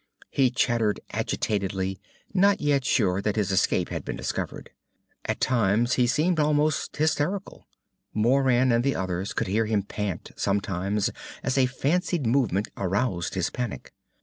[0.31, 1.99] He chattered agitatedly,
[2.33, 4.71] not yet sure that his escape had been discovered.
[5.25, 7.67] At times he seemed almost hysterical.
[8.11, 11.11] Moran and the others could hear him pant, sometimes,
[11.43, 13.93] as a fancied movement aroused his panic.